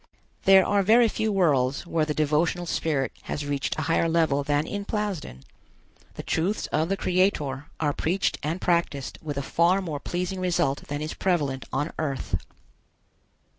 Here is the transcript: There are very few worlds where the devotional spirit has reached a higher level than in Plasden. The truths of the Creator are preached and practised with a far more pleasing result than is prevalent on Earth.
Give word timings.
There 0.45 0.65
are 0.65 0.81
very 0.81 1.07
few 1.07 1.31
worlds 1.31 1.85
where 1.85 2.05
the 2.05 2.15
devotional 2.15 2.65
spirit 2.65 3.11
has 3.29 3.45
reached 3.45 3.77
a 3.77 3.83
higher 3.83 4.09
level 4.09 4.43
than 4.43 4.65
in 4.65 4.83
Plasden. 4.83 5.43
The 6.15 6.23
truths 6.23 6.65
of 6.71 6.89
the 6.89 6.97
Creator 6.97 7.67
are 7.79 7.93
preached 7.93 8.39
and 8.41 8.59
practised 8.59 9.19
with 9.21 9.37
a 9.37 9.43
far 9.43 9.79
more 9.79 9.99
pleasing 9.99 10.39
result 10.39 10.87
than 10.87 11.03
is 11.03 11.13
prevalent 11.13 11.65
on 11.71 11.93
Earth. 11.99 12.35